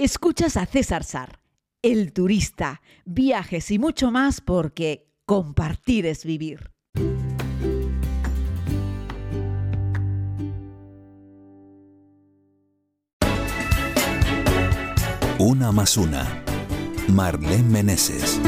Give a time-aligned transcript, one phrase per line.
[0.00, 1.40] Escuchas a César Sar,
[1.82, 6.70] el turista, viajes y mucho más porque compartir es vivir.
[15.40, 16.44] Una más una.
[17.08, 18.40] Marlene Meneses.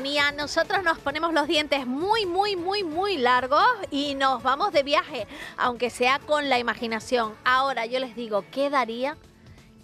[0.00, 5.28] Nosotros nos ponemos los dientes muy, muy, muy, muy largos y nos vamos de viaje,
[5.56, 7.32] aunque sea con la imaginación.
[7.44, 9.16] Ahora yo les digo, ¿qué daría?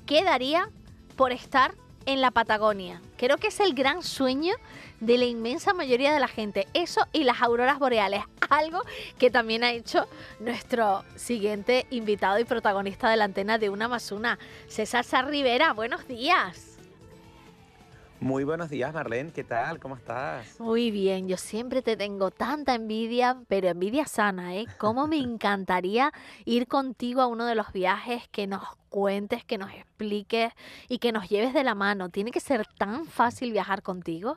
[0.07, 0.69] ¿Qué daría
[1.15, 3.01] por estar en la Patagonia?
[3.19, 4.55] Creo que es el gran sueño
[4.99, 6.67] de la inmensa mayoría de la gente.
[6.75, 8.25] Eso y las auroras boreales.
[8.51, 8.83] Algo
[9.17, 10.09] que también ha hecho
[10.41, 15.73] nuestro siguiente invitado y protagonista de la antena de Una más Una, César Sar Rivera.
[15.73, 16.70] Buenos días.
[18.21, 19.33] Muy buenos días, Marlene.
[19.33, 19.81] ¿Qué tal?
[19.81, 20.61] ¿Cómo estás?
[20.61, 24.67] Muy bien, yo siempre te tengo tanta envidia, pero envidia sana, ¿eh?
[24.77, 26.13] ¿Cómo me encantaría
[26.45, 30.53] ir contigo a uno de los viajes, que nos cuentes, que nos expliques
[30.87, 32.11] y que nos lleves de la mano?
[32.11, 34.37] ¿Tiene que ser tan fácil viajar contigo?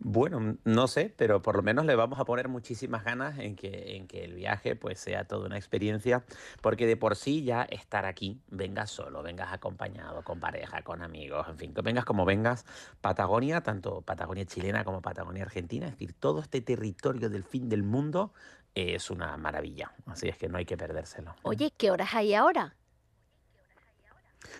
[0.00, 3.96] Bueno, no sé, pero por lo menos le vamos a poner muchísimas ganas en que,
[3.96, 6.24] en que el viaje pues sea toda una experiencia,
[6.62, 11.46] porque de por sí ya estar aquí, vengas solo, vengas acompañado, con pareja, con amigos,
[11.48, 12.64] en fin, que vengas como vengas,
[13.00, 17.82] Patagonia, tanto Patagonia chilena como Patagonia argentina, es decir, todo este territorio del fin del
[17.82, 18.32] mundo
[18.76, 21.34] es una maravilla, así es que no hay que perdérselo.
[21.42, 22.77] Oye, ¿qué horas hay ahora?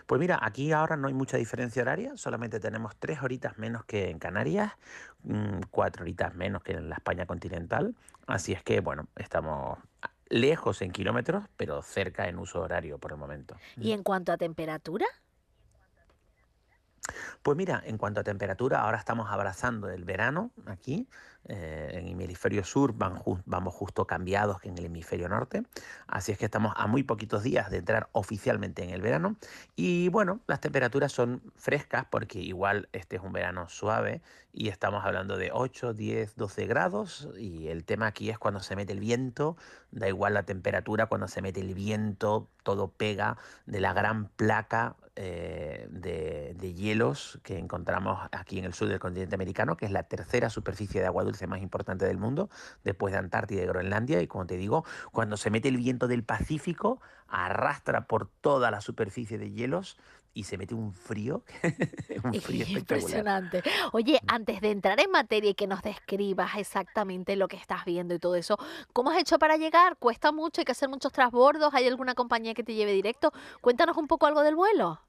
[0.07, 4.11] Pues mira, aquí ahora no hay mucha diferencia horaria, solamente tenemos tres horitas menos que
[4.11, 4.73] en Canarias,
[5.23, 7.95] mm, cuatro horitas menos que en la España continental,
[8.27, 9.79] así es que bueno, estamos
[10.29, 13.57] lejos en kilómetros, pero cerca en uso horario por el momento.
[13.77, 15.07] ¿Y en cuanto a temperatura?
[17.43, 21.09] Pues mira, en cuanto a temperatura, ahora estamos abrazando el verano aquí.
[21.49, 25.63] eh, en el hemisferio sur vamos justo cambiados que en el hemisferio norte.
[26.07, 29.37] Así es que estamos a muy poquitos días de entrar oficialmente en el verano.
[29.75, 34.21] Y bueno, las temperaturas son frescas porque igual este es un verano suave
[34.53, 37.29] y estamos hablando de 8, 10, 12 grados.
[37.39, 39.57] Y el tema aquí es cuando se mete el viento,
[39.91, 44.97] da igual la temperatura, cuando se mete el viento, todo pega de la gran placa
[45.21, 49.91] eh, de, de hielos que encontramos aquí en el sur del continente americano, que es
[49.91, 52.51] la tercera superficie de agua dulce más importante del mundo,
[52.85, 54.23] después de Antártida y Groenlandia.
[54.23, 58.81] Y como te digo, cuando se mete el viento del Pacífico, arrastra por toda la
[58.81, 59.99] superficie de hielos
[60.35, 61.43] y se mete un frío,
[62.25, 62.65] un frío.
[62.69, 63.61] Impresionante.
[63.91, 68.15] Oye, antes de entrar en materia y que nos describas exactamente lo que estás viendo
[68.15, 68.57] y todo eso,
[68.93, 69.97] ¿cómo has hecho para llegar?
[69.97, 70.61] ¿Cuesta mucho?
[70.61, 71.75] ¿Hay que hacer muchos transbordos?
[71.75, 73.33] ¿Hay alguna compañía que te lleve directo?
[73.61, 75.01] Cuéntanos un poco algo del vuelo.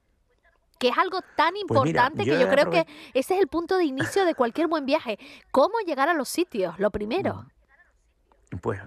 [0.80, 3.48] Que es algo tan Pues mira, importante yo que yo creo que ese es el
[3.48, 5.18] punto de inicio de cualquier buen viaje.
[5.50, 6.78] ¿Cómo llegar a los sitios?
[6.78, 7.46] Lo primero.
[8.62, 8.80] Pues,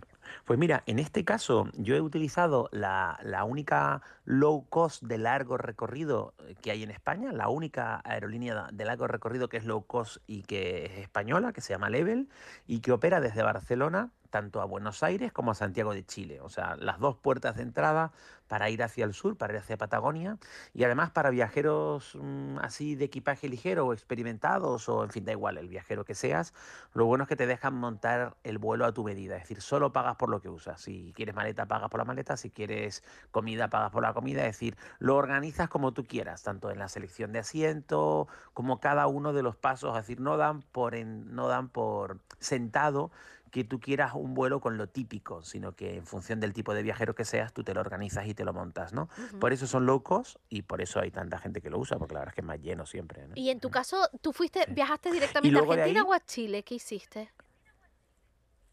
[0.44, 5.58] pues mira, en este caso yo he utilizado la, la única low cost de largo
[5.58, 10.18] recorrido que hay en España, la única aerolínea de largo recorrido que es low cost
[10.26, 12.28] y que es española, que se llama Level,
[12.68, 16.42] y que opera desde Barcelona tanto a Buenos Aires como a Santiago de Chile.
[16.42, 18.12] O sea, las dos puertas de entrada
[18.48, 20.40] para ir hacia el sur, para ir hacia Patagonia,
[20.74, 25.34] y además para viajeros mm, así de equipaje ligero o experimentados, o en fin, da
[25.34, 26.56] igual, el viajero que seas,
[26.94, 29.94] lo bueno es que te dejan montar el vuelo a tu medida, es decir, solo
[29.94, 30.82] pagas por lo que usas.
[30.82, 34.56] Si quieres maleta, pagas por la maleta, si quieres comida, pagas por la comida, es
[34.56, 39.32] decir, lo organizas como tú quieras, tanto en la selección de asiento como cada uno
[39.32, 43.12] de los pasos, es decir, no dan por, en- no dan por sentado
[43.54, 46.82] que tú quieras un vuelo con lo típico, sino que en función del tipo de
[46.82, 49.10] viajero que seas, tú te lo organizas y te lo montas, ¿no?
[49.40, 52.16] Por eso son low cost y por eso hay tanta gente que lo usa, porque
[52.16, 53.36] la verdad es que es más lleno siempre, ¿no?
[53.36, 56.64] Y en tu caso, ¿tú fuiste, viajaste directamente a Argentina ahí- o a Chile?
[56.64, 57.30] ¿Qué hiciste?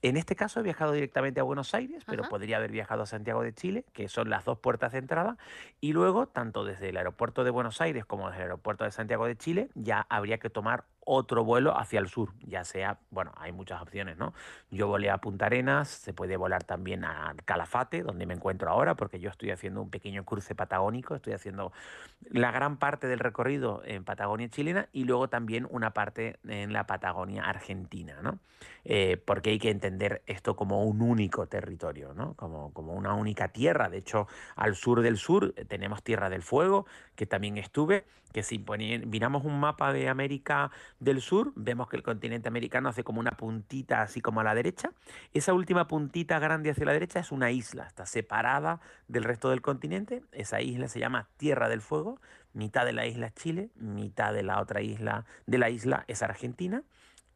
[0.02, 2.30] En este caso he viajado directamente a Buenos Aires, pero Ajá.
[2.30, 5.36] podría haber viajado a Santiago de Chile, que son las dos puertas de entrada,
[5.78, 9.26] y luego, tanto desde el aeropuerto de Buenos Aires como desde el aeropuerto de Santiago
[9.26, 13.50] de Chile, ya habría que tomar otro vuelo hacia el sur, ya sea, bueno, hay
[13.50, 14.32] muchas opciones, ¿no?
[14.70, 18.94] Yo volé a Punta Arenas, se puede volar también a Calafate, donde me encuentro ahora,
[18.94, 21.72] porque yo estoy haciendo un pequeño cruce patagónico, estoy haciendo
[22.30, 26.86] la gran parte del recorrido en Patagonia chilena y luego también una parte en la
[26.86, 28.38] Patagonia argentina, ¿no?
[28.84, 32.34] Eh, porque hay que entender esto como un único territorio, ¿no?
[32.34, 33.88] Como, como una única tierra.
[33.88, 36.86] De hecho, al sur del sur eh, tenemos Tierra del Fuego,
[37.16, 38.64] que también estuve, que si
[39.06, 43.32] miramos un mapa de América del Sur, vemos que el continente americano hace como una
[43.32, 44.90] puntita así como a la derecha.
[45.34, 49.62] Esa última puntita grande hacia la derecha es una isla, está separada del resto del
[49.62, 50.22] continente.
[50.32, 52.20] Esa isla se llama Tierra del Fuego.
[52.52, 56.22] Mitad de la isla es Chile, mitad de la otra isla de la isla es
[56.22, 56.82] Argentina.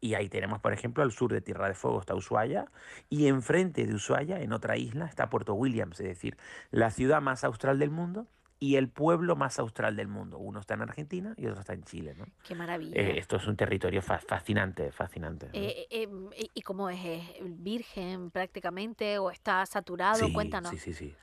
[0.01, 2.65] Y ahí tenemos, por ejemplo, al sur de Tierra de Fuego está Ushuaia
[3.09, 6.37] y enfrente de Ushuaia, en otra isla, está Puerto Williams, es decir,
[6.69, 8.27] la ciudad más austral del mundo
[8.59, 10.37] y el pueblo más austral del mundo.
[10.37, 12.15] Uno está en Argentina y otro está en Chile.
[12.17, 12.25] ¿no?
[12.43, 12.99] Qué maravilla.
[12.99, 15.49] Eh, esto es un territorio fascinante, fascinante.
[15.53, 16.07] Eh, eh,
[16.53, 16.99] ¿Y cómo es?
[17.41, 20.31] ¿Virgen prácticamente o está saturado?
[20.33, 20.71] Cuéntanos.
[20.71, 21.15] Sí, sí, sí.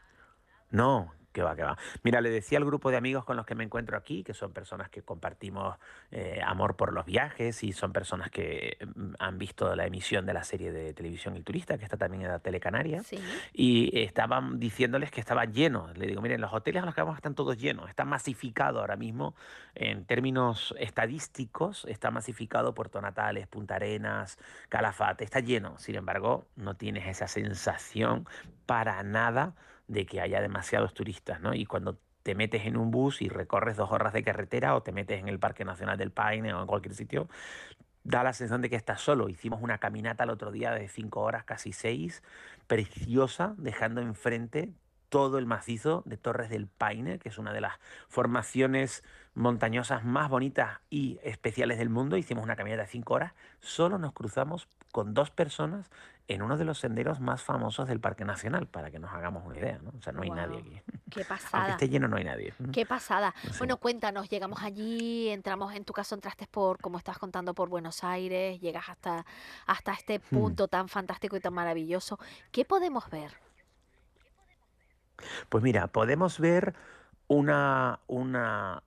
[0.71, 1.77] No, que va, que va.
[2.03, 4.53] Mira, le decía al grupo de amigos con los que me encuentro aquí, que son
[4.53, 5.77] personas que compartimos
[6.11, 10.35] eh, amor por los viajes y son personas que mm, han visto la emisión de
[10.35, 13.03] la serie de televisión El Turista, que está también en la Telecanaria,
[13.53, 15.93] y estaban diciéndoles que estaba lleno.
[15.95, 18.97] Le digo, miren, los hoteles a los que vamos están todos llenos, está masificado ahora
[18.97, 19.35] mismo
[19.75, 24.39] en términos estadísticos, está masificado Puerto Natales, Punta Arenas,
[24.69, 25.79] Calafate, está lleno.
[25.79, 28.27] Sin embargo, no tienes esa sensación
[28.67, 29.55] para nada
[29.89, 31.55] de que haya demasiados turistas, ¿no?
[31.55, 34.93] Y cuando te metes en un bus y recorres dos horas de carretera o te
[34.93, 37.29] metes en el Parque Nacional del Paine o en cualquier sitio,
[38.05, 39.29] da la sensación de que estás solo.
[39.29, 42.23] Hicimos una caminata el otro día de cinco horas, casi seis,
[42.67, 44.71] preciosa, dejando enfrente
[45.09, 47.75] todo el macizo de Torres del Paine, que es una de las
[48.09, 52.17] formaciones montañosas más bonitas y especiales del mundo.
[52.17, 55.91] Hicimos una caminata de cinco horas, solo nos cruzamos con dos personas
[56.29, 59.59] en uno de los senderos más famosos del Parque Nacional, para que nos hagamos una
[59.59, 59.93] idea, ¿no?
[59.99, 60.83] O sea, no hay nadie aquí.
[61.11, 61.65] Qué pasada.
[61.65, 62.55] Aunque esté lleno, no hay nadie.
[62.73, 63.35] Qué pasada.
[63.59, 68.03] Bueno, cuéntanos, llegamos allí, entramos, en tu caso entraste por, como estás contando, por Buenos
[68.03, 69.25] Aires, llegas hasta,
[69.67, 70.23] hasta este hmm.
[70.37, 72.19] punto tan fantástico y tan maravilloso.
[72.51, 73.33] ¿Qué podemos ver?
[75.49, 76.75] Pues mira, podemos ver
[77.29, 78.83] una, una,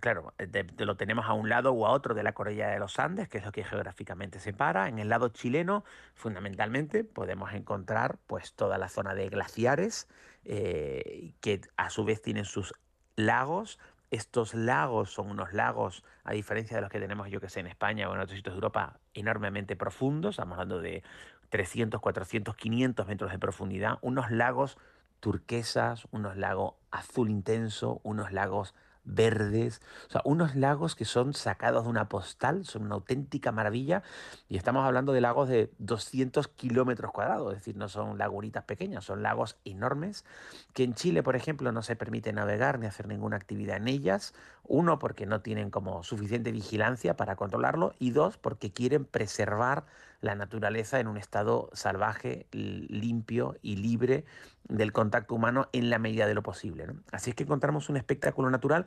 [0.00, 0.32] claro,
[0.78, 3.38] lo tenemos a un lado o a otro de la cordillera de los Andes, que
[3.38, 4.88] es lo que geográficamente separa.
[4.88, 5.84] En el lado chileno,
[6.14, 10.08] fundamentalmente, podemos encontrar pues toda la zona de glaciares,
[10.44, 12.74] eh, que a su vez tienen sus
[13.16, 13.78] lagos.
[14.10, 17.66] Estos lagos son unos lagos, a diferencia de los que tenemos, yo que sé, en
[17.66, 20.34] España o en otros sitios de Europa, enormemente profundos.
[20.34, 21.02] Estamos hablando de
[21.50, 23.98] 300, 400, 500 metros de profundidad.
[24.02, 24.78] Unos lagos
[25.20, 31.84] turquesas, unos lagos azul intenso, unos lagos verdes, o sea, unos lagos que son sacados
[31.84, 34.02] de una postal, son una auténtica maravilla,
[34.48, 39.04] y estamos hablando de lagos de 200 kilómetros cuadrados, es decir, no son lagunitas pequeñas,
[39.04, 40.24] son lagos enormes,
[40.72, 44.34] que en Chile, por ejemplo, no se permite navegar ni hacer ninguna actividad en ellas,
[44.62, 49.84] uno, porque no tienen como suficiente vigilancia para controlarlo, y dos, porque quieren preservar
[50.20, 54.24] la naturaleza en un estado salvaje, limpio y libre
[54.68, 56.86] del contacto humano en la medida de lo posible.
[57.12, 58.86] Así es que encontramos un espectáculo natural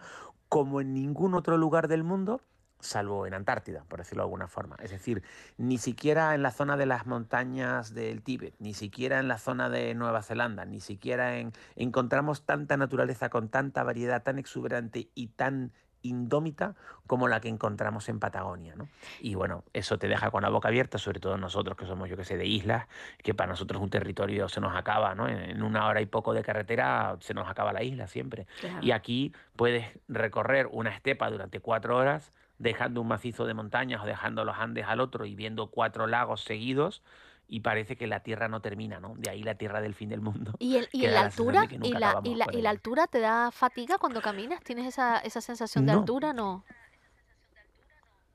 [0.50, 2.42] como en ningún otro lugar del mundo,
[2.80, 4.76] salvo en Antártida, por decirlo de alguna forma.
[4.82, 5.24] Es decir,
[5.58, 9.70] ni siquiera en la zona de las montañas del Tíbet, ni siquiera en la zona
[9.70, 15.28] de Nueva Zelanda, ni siquiera en, encontramos tanta naturaleza con tanta variedad tan exuberante y
[15.28, 15.74] tan
[16.08, 16.76] indómita
[17.06, 18.76] como la que encontramos en Patagonia.
[18.76, 18.88] ¿no?
[19.20, 22.18] Y bueno, eso te deja con la boca abierta, sobre todo nosotros que somos, yo
[22.18, 22.88] que sé, de islas,
[23.24, 25.28] que para nosotros un territorio se nos acaba, ¿no?
[25.28, 28.48] En una hora y poco de carretera se nos acaba la isla siempre.
[28.82, 34.06] Y aquí puedes recorrer una estepa durante cuatro horas, dejando un macizo de montañas o
[34.06, 37.04] dejando los Andes al otro y viendo cuatro lagos seguidos
[37.48, 39.16] y parece que la Tierra no termina, ¿no?
[39.16, 40.54] De ahí la Tierra del fin del mundo.
[40.60, 41.68] ¿Y, el, y la altura?
[41.70, 44.62] ¿Y la, y, la, ¿Y la, altura te da fatiga cuando caminas?
[44.64, 46.34] ¿Tienes esa, esa sensación de altura?
[46.34, 46.64] No.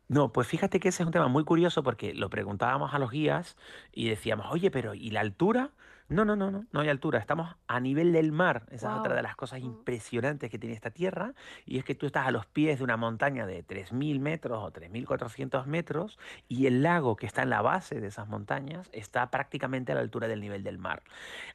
[0.09, 3.11] No, pues fíjate que ese es un tema muy curioso porque lo preguntábamos a los
[3.11, 3.57] guías
[3.93, 5.71] y decíamos, oye, pero ¿y la altura?
[6.13, 7.19] No, no, no, no, no hay altura.
[7.19, 8.67] Estamos a nivel del mar.
[8.71, 11.33] Esa es otra de las cosas impresionantes que tiene esta tierra.
[11.65, 14.71] Y es que tú estás a los pies de una montaña de 3.000 metros o
[14.71, 19.93] 3.400 metros y el lago que está en la base de esas montañas está prácticamente
[19.93, 21.03] a la altura del nivel del mar.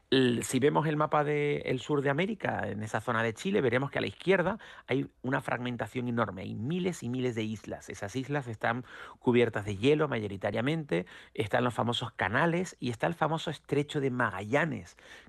[0.10, 4.00] si vemos el mapa del sur de América, en esa zona de Chile, veremos que
[4.00, 6.42] a la izquierda hay una fragmentación enorme.
[6.42, 7.90] Hay miles y miles de islas.
[7.90, 8.86] Esas islas están
[9.20, 11.06] cubiertas de hielo mayoritariamente.
[11.36, 14.47] Están los famosos canales y está el famoso estrecho de Magallanes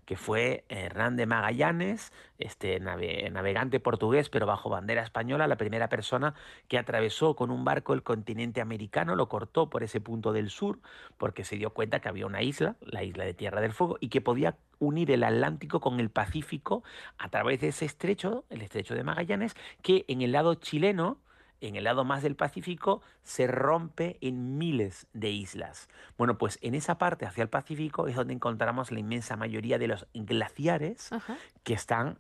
[0.05, 6.35] Que fue Hernán de Magallanes, este navegante portugués, pero bajo bandera española, la primera persona
[6.69, 10.79] que atravesó con un barco el continente americano, lo cortó por ese punto del sur,
[11.19, 14.09] porque se dio cuenta que había una isla, la isla de Tierra del Fuego, y
[14.09, 16.83] que podía unir el Atlántico con el Pacífico
[17.19, 21.19] a través de ese estrecho, el estrecho de Magallanes, que en el lado chileno,
[21.61, 25.89] en el lado más del Pacífico, se rompe en miles de islas.
[26.17, 29.89] Bueno, pues en esa parte hacia el Pacífico es donde encontramos la inmensa mayoría de
[29.89, 31.11] los glaciares
[31.65, 32.19] que están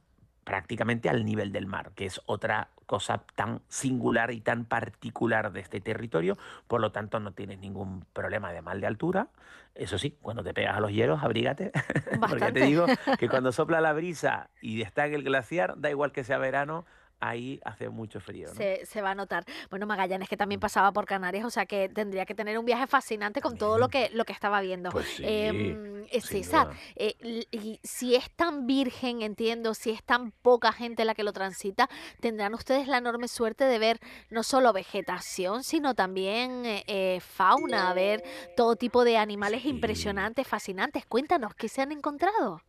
[0.48, 5.60] prácticamente al nivel del mar, que es otra cosa tan singular y tan particular de
[5.60, 9.28] este territorio, por lo tanto no tienes ningún problema de mal de altura.
[9.74, 11.70] Eso sí, cuando te pegas a los hielos, abrígate,
[12.30, 12.86] porque te digo
[13.18, 16.86] que cuando sopla la brisa y está en el glaciar, da igual que sea verano,
[17.20, 18.48] ahí hace mucho frío.
[18.54, 19.44] Se, se, va a notar.
[19.70, 22.86] Bueno, Magallanes que también pasaba por Canarias, o sea que tendría que tener un viaje
[22.86, 24.90] fascinante con todo lo que, lo que estaba viendo.
[24.90, 27.14] Pues em, eh, César, eh,
[27.50, 31.88] y si es tan virgen, entiendo, si es tan poca gente la que lo transita,
[32.20, 38.22] tendrán ustedes la enorme suerte de ver no solo vegetación, sino también eh, fauna, ver
[38.56, 41.06] todo tipo de animales impresionantes, fascinantes.
[41.06, 42.62] Cuéntanos, ¿qué se han encontrado?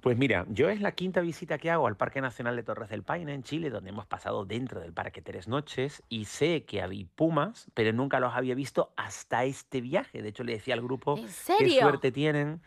[0.00, 3.02] Pues mira, yo es la quinta visita que hago al Parque Nacional de Torres del
[3.02, 7.06] Paine en Chile, donde hemos pasado dentro del parque tres noches y sé que había
[7.14, 10.22] pumas, pero nunca los había visto hasta este viaje.
[10.22, 11.16] De hecho, le decía al grupo
[11.58, 12.62] qué suerte tienen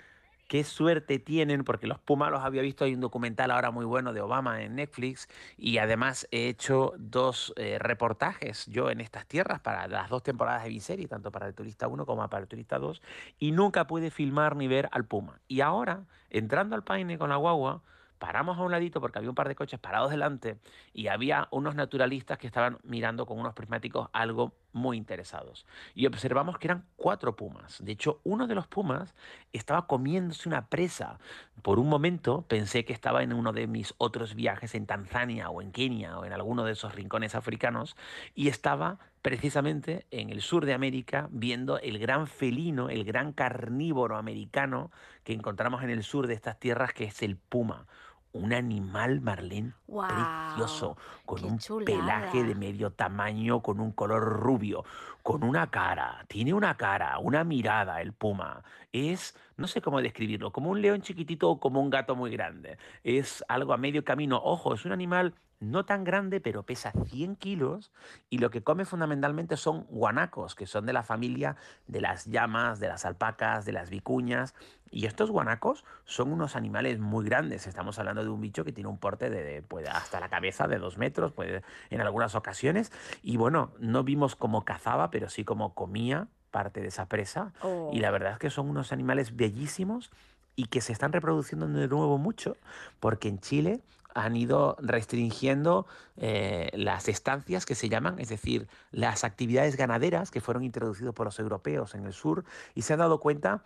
[0.53, 4.13] qué suerte tienen, porque los Pumas los había visto, hay un documental ahora muy bueno
[4.13, 9.61] de Obama en Netflix y además he hecho dos eh, reportajes yo en estas tierras
[9.61, 12.77] para las dos temporadas de Viserie, tanto para el Turista 1 como para el Turista
[12.77, 13.01] 2,
[13.39, 15.41] y nunca pude filmar ni ver al Puma.
[15.47, 17.81] Y ahora, entrando al Paine con la guagua,
[18.19, 20.59] paramos a un ladito porque había un par de coches parados delante
[20.93, 25.65] y había unos naturalistas que estaban mirando con unos prismáticos algo muy interesados.
[25.95, 27.83] Y observamos que eran cuatro pumas.
[27.83, 29.15] De hecho, uno de los pumas
[29.53, 31.19] estaba comiéndose una presa.
[31.61, 35.61] Por un momento pensé que estaba en uno de mis otros viajes en Tanzania o
[35.61, 37.95] en Kenia o en alguno de esos rincones africanos
[38.35, 44.17] y estaba precisamente en el sur de América viendo el gran felino, el gran carnívoro
[44.17, 44.91] americano
[45.23, 47.87] que encontramos en el sur de estas tierras que es el puma
[48.33, 54.83] un animal marlén precioso, con un pelaje de medio tamaño, con un color rubio,
[55.21, 58.63] con una cara, tiene una cara, una mirada el puma.
[58.91, 62.77] Es, no sé cómo describirlo, como un león chiquitito o como un gato muy grande.
[63.03, 64.41] Es algo a medio camino.
[64.43, 65.35] Ojo, es un animal
[65.71, 67.91] no tan grande, pero pesa 100 kilos
[68.29, 71.55] y lo que come fundamentalmente son guanacos, que son de la familia
[71.87, 74.53] de las llamas, de las alpacas, de las vicuñas.
[74.91, 77.65] Y estos guanacos son unos animales muy grandes.
[77.65, 80.77] Estamos hablando de un bicho que tiene un porte de, pues, hasta la cabeza de
[80.77, 82.91] dos metros, pues, en algunas ocasiones.
[83.23, 87.53] Y bueno, no vimos cómo cazaba, pero sí cómo comía parte de esa presa.
[87.91, 88.11] Y la oh.
[88.11, 90.11] verdad es que son unos animales bellísimos
[90.55, 92.57] y que se están reproduciendo de nuevo mucho,
[92.99, 93.81] porque en Chile
[94.15, 100.41] han ido restringiendo eh, las estancias que se llaman, es decir, las actividades ganaderas que
[100.41, 102.45] fueron introducidas por los europeos en el sur
[102.75, 103.63] y se han dado cuenta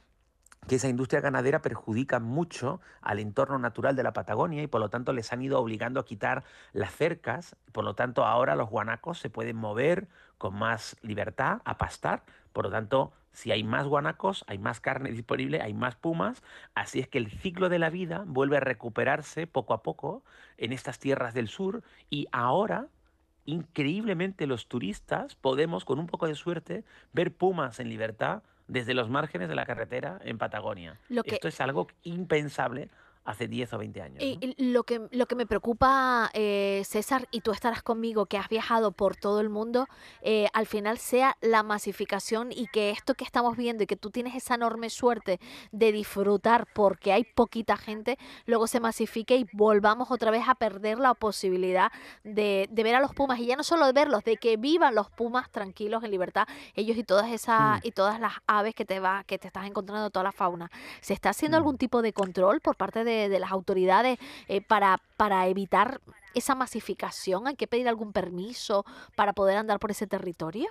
[0.67, 4.89] que esa industria ganadera perjudica mucho al entorno natural de la Patagonia y por lo
[4.89, 9.20] tanto les han ido obligando a quitar las cercas, por lo tanto ahora los guanacos
[9.20, 14.44] se pueden mover con más libertad a pastar, por lo tanto si hay más guanacos,
[14.48, 16.41] hay más carne disponible, hay más pumas,
[16.74, 20.24] así es que el ciclo de la vida vuelve a recuperarse poco a poco
[20.58, 22.88] en estas tierras del sur y ahora
[23.46, 29.08] increíblemente los turistas podemos con un poco de suerte ver pumas en libertad desde los
[29.08, 31.00] márgenes de la carretera en Patagonia.
[31.24, 32.89] Esto es algo impensable
[33.27, 34.24] hace 10 o 20 años.
[34.24, 38.48] Y lo, que, lo que me preocupa, eh, César, y tú estarás conmigo, que has
[38.48, 39.88] viajado por todo el mundo,
[40.22, 44.12] eh, al final sea la masificación y que esto que estamos viendo y que tú
[44.12, 45.41] tienes esa enorme suerte
[45.74, 50.98] de disfrutar porque hay poquita gente, luego se masifique y volvamos otra vez a perder
[50.98, 51.91] la posibilidad
[52.24, 53.39] de, ver a los pumas.
[53.39, 56.96] Y ya no solo de verlos, de que vivan los pumas tranquilos en libertad, ellos
[56.96, 57.88] y todas esas, mm.
[57.88, 60.72] y todas las aves que te va, que te estás encontrando, toda la fauna.
[61.01, 61.60] ¿Se está haciendo mm.
[61.60, 66.01] algún tipo de control por parte de de, las autoridades eh, para, para evitar
[66.33, 67.47] esa masificación?
[67.47, 70.69] ¿Hay que pedir algún permiso para poder andar por ese territorio?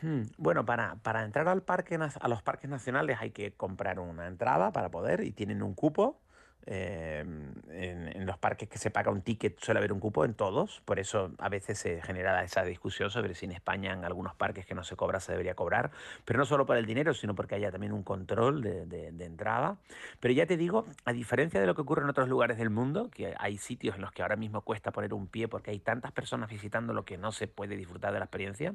[0.00, 4.26] Hmm, bueno, para, para entrar al parque, a los parques nacionales hay que comprar una
[4.26, 6.18] entrada para poder y tienen un cupo
[6.64, 10.80] Em, en, los parques que se paga un ticket suele haber un cupo en todos,
[10.84, 14.64] por eso a veces se genera esa discusión sobre si en España en algunos parques
[14.64, 15.90] que no se cobra se debería cobrar,
[16.24, 19.78] pero no solo por el dinero, sino porque haya también un control de, de entrada.
[20.20, 23.10] Pero ya te digo, a diferencia de lo que ocurre en otros lugares del mundo,
[23.10, 26.12] que hay sitios en los que ahora mismo cuesta poner un pie porque hay tantas
[26.12, 28.72] personas visitando lo que no se puede disfrutar de la experiencia,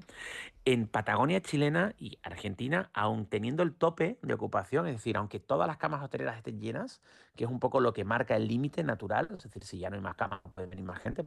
[0.65, 5.67] en Patagonia chilena y Argentina, aún teniendo el tope de ocupación, es decir, aunque todas
[5.67, 7.01] las camas hoteleras estén llenas,
[7.37, 9.95] que es un poco lo que marca el límite natural, es decir, si ya no
[9.95, 11.25] hay más camas, no puede venir más gente,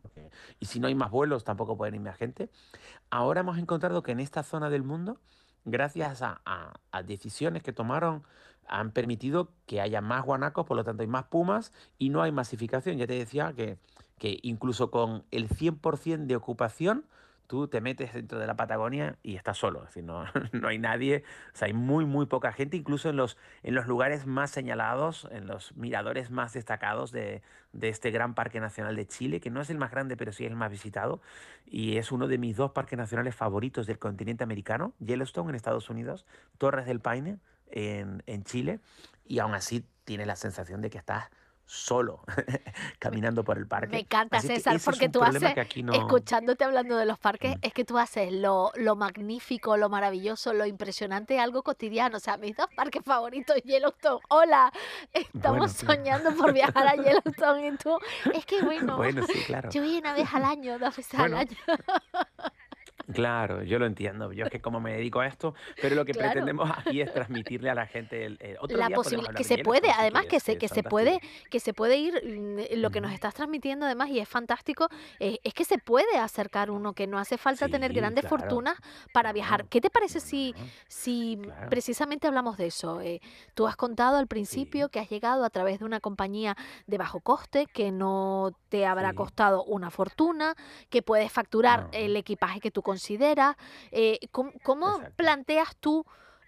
[0.59, 2.50] y si no hay más vuelos, tampoco puede venir más gente.
[3.09, 5.19] Ahora hemos encontrado que en esta zona del mundo,
[5.64, 6.73] gracias a,
[7.07, 8.25] decisiones que tomaron,
[8.69, 12.31] han permitido que haya más guanacos, por lo tanto hay más pumas y no hay
[12.31, 12.99] masificación.
[12.99, 13.79] Ya te decía que,
[14.19, 17.07] que incluso con el 100% de ocupación,
[17.50, 20.78] tú te metes dentro de la Patagonia y estás solo, es decir, no, no, hay
[20.78, 24.52] nadie, o sea, hay muy, muy poca gente, incluso en los, en los lugares más
[24.52, 27.42] señalados, en los miradores más destacados de,
[27.73, 30.45] de, este gran Parque Nacional de Chile, que no es el más grande, pero sí
[30.45, 31.21] es el más visitado,
[31.66, 35.90] y es uno de mis dos parques nacionales favoritos del continente americano, Yellowstone en Estados
[35.90, 36.26] Unidos,
[36.57, 37.40] Torres del Paine
[37.73, 38.78] en, en Chile,
[39.26, 41.30] y aún así tienes la sensación de que estás
[41.71, 42.21] solo
[42.99, 43.93] caminando por el parque.
[43.93, 45.55] Me encanta, César, porque tú haces,
[45.93, 47.61] escuchándote hablando de los parques, mm.
[47.62, 52.17] es que tú haces lo, lo, magnífico, lo maravilloso, lo impresionante, algo cotidiano.
[52.17, 54.21] O sea, mis dos parques favoritos, Yellowstone.
[54.29, 54.73] Hola,
[55.12, 57.97] estamos soñando por viajar a Yellowstone y tú,
[58.35, 59.71] es que bueno, bueno sí, claro.
[59.71, 61.57] yo voy una vez al año, dos veces al año.
[63.12, 64.33] Claro, yo lo entiendo.
[64.33, 67.71] Yo es que como me dedico a esto, pero lo que pretendemos aquí es transmitirle
[67.71, 68.38] a la gente el,
[68.69, 72.14] la posibilidad que se puede, además que se que se puede que se puede ir
[72.25, 74.88] mm, lo que nos estás transmitiendo además y es fantástico
[75.19, 78.76] eh, es que se puede acercar uno que no hace falta tener grandes fortunas
[79.12, 79.67] para viajar.
[79.67, 80.55] ¿Qué te parece si
[80.88, 81.38] si
[81.69, 83.00] precisamente hablamos de eso?
[83.00, 83.21] Eh,
[83.55, 87.21] tú has contado al principio que has llegado a través de una compañía de bajo
[87.21, 90.55] coste que no te habrá costado una fortuna,
[90.88, 93.57] que puedes facturar el equipaje que tú consideras.
[93.92, 96.04] Eh, ¿Cómo, planteas tú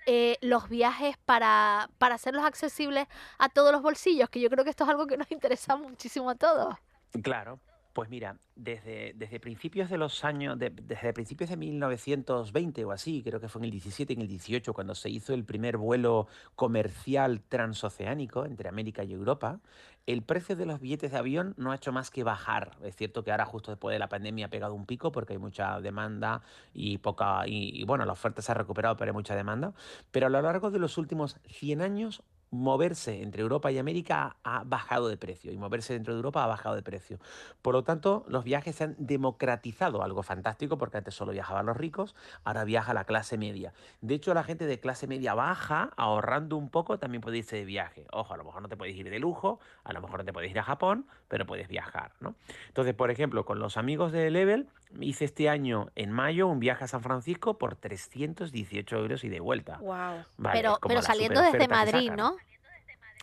[0.06, 3.06] eh, los viajes para, para hacerlos accesibles
[3.38, 4.28] a todos los bolsillos?
[4.28, 6.74] Que yo creo que esto es algo que nos interesa muchísimo a todos.
[7.22, 7.58] Claro,
[7.92, 13.40] pues mira, desde, desde principios de los años, desde principios de 1920 o así, creo
[13.40, 16.26] que fue en el 17 y en el 18, cuando se hizo el primer vuelo
[16.54, 19.60] comercial transoceánico entre América y Europa,
[20.06, 22.76] el precio de los billetes de avión no ha hecho más que bajar.
[22.82, 25.38] Es cierto que ahora justo después de la pandemia ha pegado un pico porque hay
[25.38, 26.42] mucha demanda
[26.74, 29.72] y poca y, bueno, la oferta se ha recuperado, pero hay mucha demanda.
[30.10, 34.62] Pero a lo largo de los últimos 100 años moverse entre Europa y América ha
[34.64, 37.18] bajado de precio y moverse dentro de Europa ha bajado de precio.
[37.62, 41.76] Por lo tanto, los viajes se han democratizado, algo fantástico porque antes solo viajaban los
[41.76, 43.72] ricos, ahora viaja la clase media.
[44.02, 47.64] De hecho, la gente de clase media baja, ahorrando un poco, también puede irse de
[47.64, 48.06] viaje.
[48.12, 50.32] Ojo, a lo mejor no te puedes ir de lujo, a lo mejor no te
[50.34, 52.34] puedes ir a Japón, pero puedes viajar, ¿no?
[52.68, 54.68] Entonces, por ejemplo, con los amigos de Level,
[55.00, 59.40] hice este año en mayo un viaje a San Francisco por 318 euros y de
[59.40, 59.78] vuelta.
[59.78, 60.24] Wow.
[60.52, 62.36] pero pero saliendo desde Madrid, ¿no?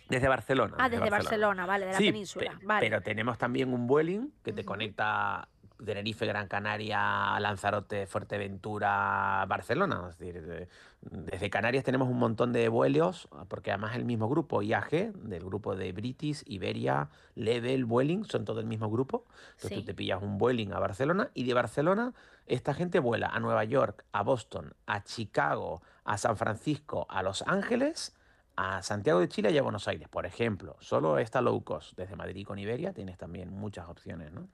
[0.10, 0.76] Desde Barcelona.
[0.80, 1.68] Ah, desde, Barcelona.
[1.68, 2.58] vale, de la península.
[2.64, 2.90] vale.
[2.90, 5.48] Pero tenemos también un Vueling que te conecta
[5.84, 10.08] Tenerife, Gran Canaria, Lanzarote, Fuerteventura, Barcelona.
[10.10, 10.68] Es decir,
[11.02, 15.76] desde Canarias tenemos un montón de vuelos, porque además el mismo grupo, IAG, del grupo
[15.76, 19.26] de British, Iberia, Level, Vueling, son todo el mismo grupo.
[19.56, 22.14] Entonces tú te pillas un Vueling a Barcelona y de Barcelona
[22.46, 27.44] esta gente vuela a Nueva York, a Boston, a Chicago, a San Francisco, a Los
[27.44, 28.16] Ángeles
[28.62, 30.76] a Santiago de Chile y a Buenos Aires, por ejemplo.
[30.82, 34.34] Solo esta low cost desde Madrid con Iberia tienes también muchas opciones.
[34.34, 34.50] ¿no?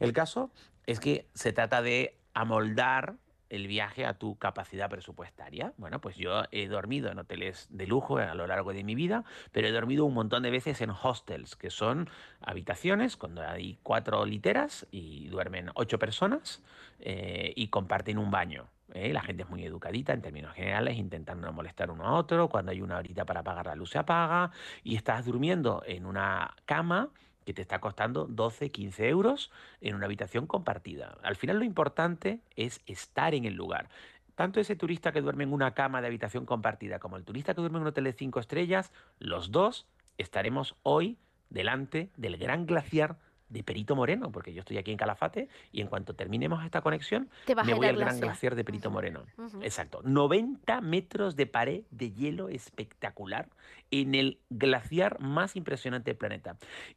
[0.00, 0.50] El caso
[0.86, 3.16] es que se trata de amoldar
[3.52, 5.74] el viaje a tu capacidad presupuestaria.
[5.76, 9.24] Bueno, pues yo he dormido en hoteles de lujo a lo largo de mi vida,
[9.52, 12.08] pero he dormido un montón de veces en hostels, que son
[12.40, 16.62] habitaciones cuando hay cuatro literas y duermen ocho personas
[16.98, 18.68] eh, y comparten un baño.
[18.94, 19.12] ¿eh?
[19.12, 22.48] La gente es muy educadita en términos generales, intentando no molestar uno a otro.
[22.48, 24.50] Cuando hay una horita para apagar la luz se apaga
[24.82, 27.10] y estás durmiendo en una cama
[27.44, 29.50] que te está costando 12, 15 euros
[29.80, 31.16] en una habitación compartida.
[31.22, 33.88] Al final lo importante es estar en el lugar.
[34.34, 37.60] Tanto ese turista que duerme en una cama de habitación compartida como el turista que
[37.60, 39.86] duerme en un hotel de 5 estrellas, los dos
[40.18, 41.18] estaremos hoy
[41.50, 43.18] delante del gran glaciar
[43.52, 47.28] de Perito Moreno, porque yo estoy aquí en Calafate y en cuanto terminemos esta conexión,
[47.46, 48.54] me voy al gran glaciar.
[48.54, 49.24] de Perito Moreno.
[49.60, 50.00] Exacto.
[50.04, 53.48] 90 metros de pared de hielo espectacular
[53.92, 56.56] en el glaciar más impresionante del planeta.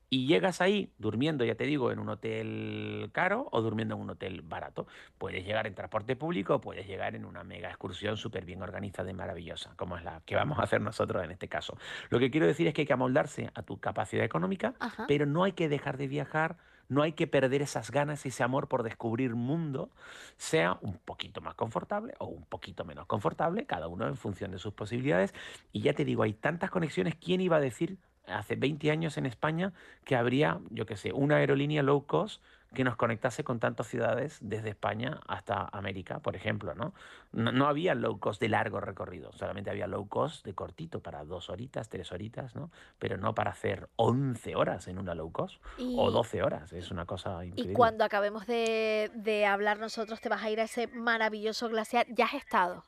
[0.09, 4.09] Y llegas ahí durmiendo, ya te digo, en un hotel caro o durmiendo en un
[4.09, 4.87] hotel barato.
[5.17, 9.11] Puedes llegar en transporte público o puedes llegar en una mega excursión súper bien organizada
[9.11, 11.77] y maravillosa, como es la que vamos a hacer nosotros en este caso.
[12.09, 15.05] Lo que quiero decir es que hay que amoldarse a tu capacidad económica, Ajá.
[15.07, 16.57] pero no hay que dejar de viajar,
[16.89, 19.89] no hay que perder esas ganas, ese amor por descubrir mundo,
[20.37, 24.59] sea un poquito más confortable o un poquito menos confortable, cada uno en función de
[24.59, 25.33] sus posibilidades.
[25.71, 29.25] Y ya te digo, hay tantas conexiones, ¿quién iba a decir hace 20 años en
[29.25, 32.41] España que habría, yo qué sé, una aerolínea low cost
[32.75, 36.93] que nos conectase con tantas ciudades desde España hasta América, por ejemplo, ¿no?
[37.31, 41.23] No, no había low cost de largo recorrido, solamente había low cost de cortito para
[41.25, 42.69] dos horitas, tres horitas, ¿no?
[42.99, 46.91] Pero no para hacer 11 horas en una low cost Y, o 12 horas, es
[46.91, 47.73] una cosa y increíble.
[47.73, 52.05] cuando acabemos de, de hablar nosotros, te vas a ir a ese maravilloso glaciar.
[52.09, 52.83] Ya has estado.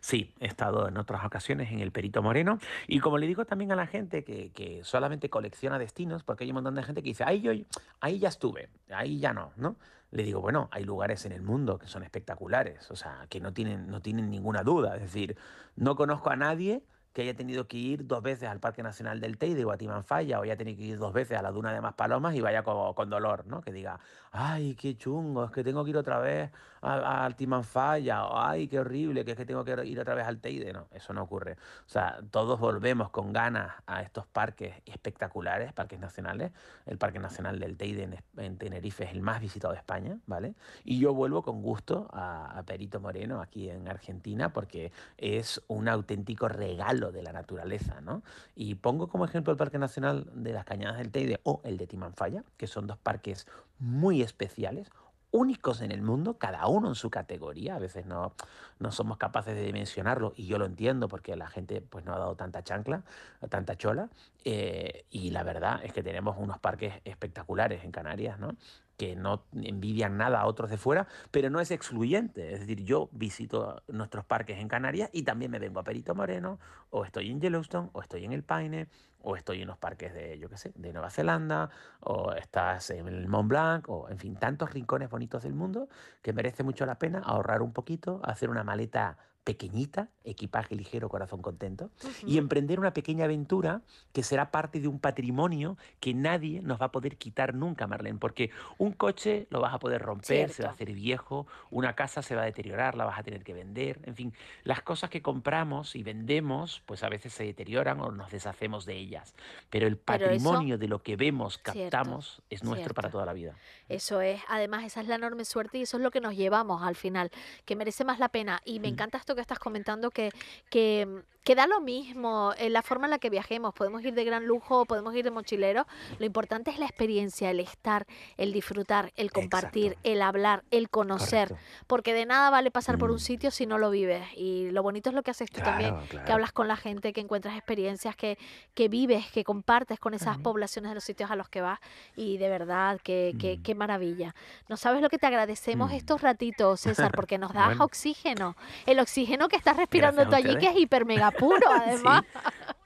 [0.00, 3.72] Sí, he estado en otras ocasiones en el Perito Moreno y como le digo también
[3.72, 7.10] a la gente que, que solamente colecciona destinos, porque hay un montón de gente que
[7.10, 7.52] dice, ahí, yo,
[8.00, 9.76] ahí ya estuve, ahí ya no, ¿no?
[10.10, 13.52] Le digo, bueno, hay lugares en el mundo que son espectaculares, o sea, que no
[13.52, 15.36] tienen, no tienen ninguna duda, es decir,
[15.74, 16.82] no conozco a nadie
[17.12, 20.40] que haya tenido que ir dos veces al Parque Nacional del Teide o a Timanfaya
[20.40, 22.94] o haya tenido que ir dos veces a la Duna de Maspalomas y vaya con,
[22.94, 23.60] con dolor, ¿no?
[23.60, 28.40] Que diga, ay, qué chungo, es que tengo que ir otra vez al Timanfaya, o
[28.40, 30.72] ay, qué horrible, que es que tengo que ir otra vez al Teide.
[30.72, 31.52] No, eso no ocurre.
[31.52, 36.50] O sea, todos volvemos con ganas a estos parques espectaculares, parques nacionales.
[36.86, 40.54] El Parque Nacional del Teide en Tenerife es el más visitado de España, ¿vale?
[40.84, 45.88] Y yo vuelvo con gusto a, a Perito Moreno, aquí en Argentina, porque es un
[45.88, 48.22] auténtico regalo de la naturaleza, ¿no?
[48.54, 51.86] Y pongo como ejemplo el Parque Nacional de las Cañadas del Teide o el de
[51.86, 53.46] Timanfaya, que son dos parques
[53.78, 54.90] muy especiales,
[55.32, 57.76] únicos en el mundo, cada uno en su categoría.
[57.76, 58.34] A veces no,
[58.78, 62.18] no somos capaces de dimensionarlo y yo lo entiendo porque la gente pues, no ha
[62.18, 63.02] dado tanta chancla,
[63.48, 64.10] tanta chola.
[64.44, 68.54] eh, y la verdad es que tenemos unos parques espectaculares en Canarias, ¿no?
[69.02, 72.52] Que no envidian nada a otros de fuera, pero no es excluyente.
[72.52, 76.60] Es decir, yo visito nuestros parques en Canarias y también me vengo a Perito Moreno,
[76.90, 78.86] o estoy en Yellowstone, o estoy en El Paine,
[79.20, 83.08] o estoy en los parques de, yo qué sé, de Nueva Zelanda, o estás en
[83.08, 85.88] el Mont Blanc, o en fin, tantos rincones bonitos del mundo
[86.22, 91.42] que merece mucho la pena ahorrar un poquito, hacer una maleta pequeñita, equipaje ligero, corazón
[91.42, 91.90] contento,
[92.24, 96.86] y emprender una pequeña aventura que será parte de un patrimonio que nadie nos va
[96.86, 100.70] a poder quitar nunca, Marlene, porque un coche lo vas a poder romper, se va
[100.70, 100.72] a Cierto.
[100.84, 104.14] hacer viejo, una casa se va a deteriorar, la vas a tener que vender, en
[104.14, 108.86] fin, las cosas que compramos y vendemos, pues a veces se deterioran o nos deshacemos
[108.86, 109.34] de ellas,
[109.70, 113.16] pero el Pero eso- patrimonio de lo que vemos, Cierto, captamos, es nuestro para cierto.
[113.18, 113.56] toda la vida.
[113.88, 116.82] Eso es, además esa es la enorme suerte y eso es lo que nos llevamos
[116.82, 117.30] al final,
[117.64, 118.60] que merece más la pena.
[118.64, 118.92] Y me Mm.
[118.92, 120.30] encanta esto que estás comentando, que,
[120.70, 121.06] que,
[121.44, 123.74] que da lo mismo en la forma en la que viajemos.
[123.74, 125.86] Podemos ir de gran lujo, podemos ir de mochilero.
[126.18, 130.08] Lo importante es la experiencia, el estar, el disfrutar, el compartir, Exacto.
[130.10, 131.48] el hablar, el conocer.
[131.48, 131.84] Correcto.
[131.88, 133.20] Porque de nada vale pasar por un Mm.
[133.20, 134.24] sitio si no lo vives.
[134.36, 137.12] Y lo bonito es lo que haces tú también, Claro, que hablas con la gente,
[137.12, 138.38] que encuentras experiencias, que,
[138.74, 141.80] que vives, que compartes con esas poblaciones de los sitios a los que vas.
[142.14, 143.62] Y de verdad, que, que- Mm.
[143.62, 144.34] qué maravilla.
[144.68, 145.94] No sabes lo que te agradecemos Mm.
[145.94, 147.84] estos ratitos, César, porque nos das Bueno.
[147.84, 148.56] oxígeno.
[148.86, 152.24] El oxígeno que estás respirando Gracias tú allí, que es hiper mega puro, además.
[152.24, 152.38] Sí,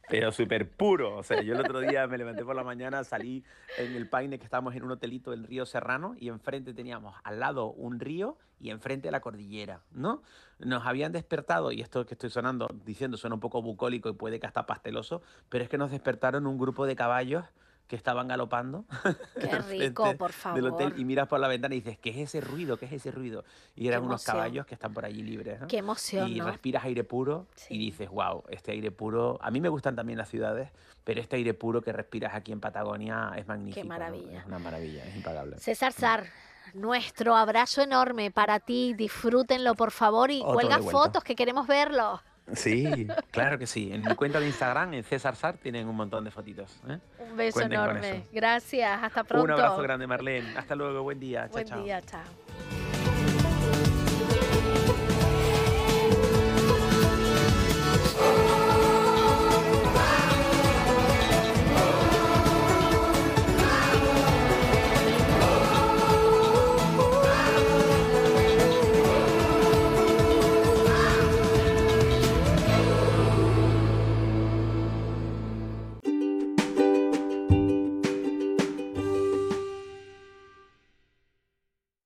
[0.08, 1.16] pero súper puro.
[1.16, 3.44] O sea, yo el otro día me levanté por la mañana, salí
[3.78, 7.40] en el Paine, que estábamos en un hotelito del río Serrano, y enfrente teníamos al
[7.40, 10.22] lado un río y enfrente la cordillera, ¿no?
[10.58, 14.40] Nos habían despertado, y esto que estoy sonando, diciendo, suena un poco bucólico y puede
[14.40, 17.44] que hasta pasteloso, pero es que nos despertaron un grupo de caballos
[17.86, 18.84] que estaban galopando
[19.40, 21.00] Qué rico, por del hotel favor.
[21.00, 22.76] y miras por la ventana y dices, ¿qué es ese ruido?
[22.78, 23.44] ¿Qué es ese ruido?
[23.74, 25.66] Y eran unos caballos que están por allí libres, ¿no?
[25.68, 26.46] Qué emoción, y ¿no?
[26.46, 27.74] respiras aire puro Sí.
[27.74, 29.38] y dices, wow, este aire puro.
[29.40, 30.70] A mí me gustan también las ciudades,
[31.04, 33.84] pero este aire puro que respiras aquí en Patagonia es magnífico.
[33.84, 33.88] ¿no?
[33.88, 34.40] maravilla.
[34.40, 35.58] Es una maravilla, es impagable.
[35.58, 36.26] César Sar,
[36.74, 38.94] nuestro abrazo enorme para ti.
[38.94, 42.20] Disfrútenlo, por favor, y Otro cuelga fotos que queremos verlo.
[42.54, 43.92] Sí, claro que sí.
[43.92, 46.80] En mi cuenta de Instagram, en César Sar, tienen un montón de fotitos.
[46.88, 46.98] ¿eh?
[47.18, 48.24] Un beso Cuenten enorme.
[48.32, 49.44] Gracias, hasta pronto.
[49.44, 50.56] Un abrazo grande, Marlene.
[50.56, 51.42] Hasta luego, buen día.
[51.44, 51.82] Chao, Buen chao.
[51.82, 52.45] día, chao.